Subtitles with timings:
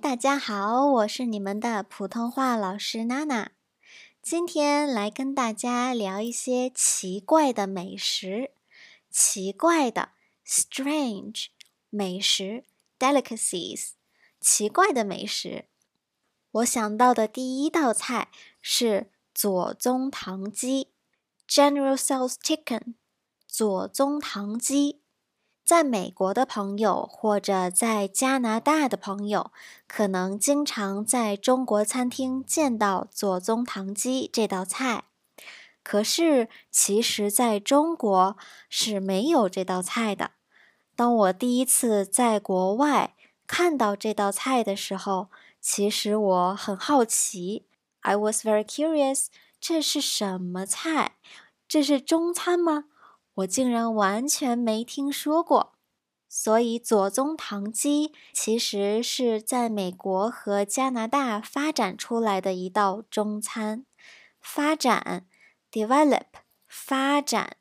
[0.00, 3.52] 大家好，我是你们的普通话老师娜娜。
[4.22, 8.52] 今天来跟大家聊一些奇怪的美食，
[9.10, 10.10] 奇怪的
[10.46, 11.48] （strange）
[11.90, 12.64] 美食
[12.98, 13.90] （delicacies），
[14.40, 15.66] 奇怪的美食。
[16.52, 18.30] 我想到的第一道菜
[18.62, 20.88] 是左宗棠鸡
[21.46, 22.94] （General Tso's Chicken），
[23.46, 25.01] 左宗棠鸡。
[25.64, 29.52] 在美国的朋友或者在加拿大的朋友，
[29.86, 35.04] 可能经常在中国餐厅见到左宗棠鸡这道菜。
[35.84, 38.36] 可是，其实在中国
[38.68, 40.32] 是没有这道菜的。
[40.94, 43.14] 当我第一次在国外
[43.46, 45.28] 看到这道菜的时候，
[45.60, 47.66] 其实我很好奇。
[48.00, 49.26] I was very curious，
[49.60, 51.12] 这是什么菜？
[51.66, 52.84] 这是中餐吗？
[53.34, 55.72] 我竟然完全没听说过，
[56.28, 63.86] 所以左宗棠鸡其实是在美国和加拿大发展出来的一道中餐。
[64.40, 65.26] 发展
[65.70, 66.26] ，develop，
[66.68, 67.56] 发展。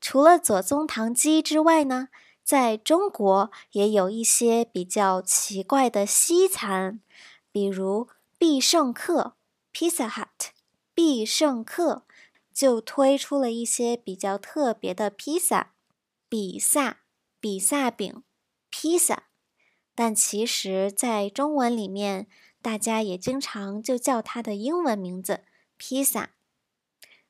[0.00, 2.08] 除了左宗棠鸡之外呢，
[2.42, 7.00] 在中国也有一些比较奇怪的西餐，
[7.50, 9.34] 比如必胜客
[9.74, 10.50] （Pizza Hut），
[10.94, 12.04] 必胜客。
[12.52, 15.74] 就推出了一些比较特别的披萨，
[16.28, 17.00] 比萨
[17.40, 18.22] 比萨饼，
[18.70, 19.24] 披萨。
[19.94, 22.26] 但其实，在中文里面，
[22.62, 25.44] 大家也经常就叫它的英文名字
[25.76, 26.30] 披萨。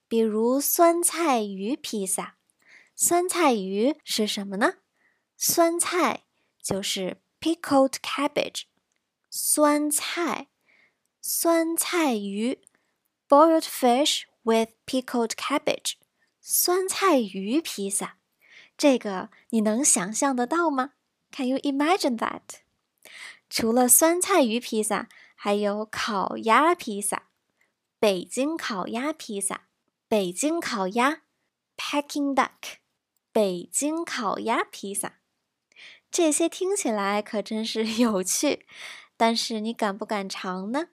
[0.06, 2.36] 比如酸菜鱼披萨，
[2.94, 4.74] 酸菜鱼是什么呢？
[5.36, 6.24] 酸菜
[6.62, 8.64] 就是 pickled cabbage，
[9.30, 10.48] 酸菜，
[11.20, 12.60] 酸菜鱼
[13.28, 14.24] ，boiled fish。
[14.44, 15.94] With pickled cabbage，
[16.40, 18.16] 酸菜鱼披萨，
[18.76, 20.94] 这个你能想象得到吗
[21.30, 22.40] ？Can you imagine that？
[23.48, 27.28] 除了酸菜鱼披萨，还有烤鸭披萨，
[28.00, 29.68] 北京烤鸭披萨，
[30.08, 31.22] 北京烤鸭
[31.76, 32.78] ，Peking duck，
[33.30, 35.20] 北京烤鸭披萨，
[36.10, 38.66] 这些听起来可真是有趣，
[39.16, 40.88] 但是你敢不敢尝呢？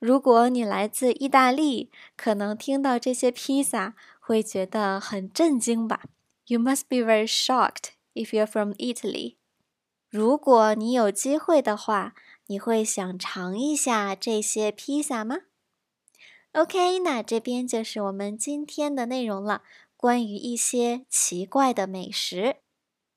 [0.00, 6.04] 如果你来自意大利，可能听到这些披萨会觉得很震惊吧
[6.46, 9.36] ？You must be very shocked if you're from Italy。
[10.08, 12.14] 如果你有机会的话，
[12.46, 15.36] 你会想尝一下这些披萨吗
[16.52, 19.62] ？OK，那这边就是我们今天的内容了，
[19.98, 22.56] 关于一些奇怪的美食。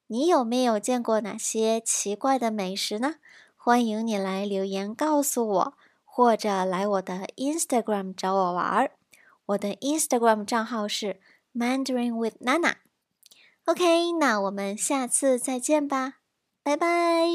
[0.07, 3.15] 你有没有见过哪些奇怪的美食呢？
[3.55, 5.77] 欢迎你来留言告诉我。
[6.15, 8.91] 或者来我的 Instagram 找我玩儿，
[9.47, 11.19] 我的 Instagram 账号是
[11.55, 12.75] Mandarin with Nana。
[13.65, 16.19] OK，那我们下次再见吧，
[16.61, 17.25] 拜拜。